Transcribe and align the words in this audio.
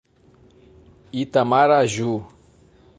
Itamaraju 1.21 2.15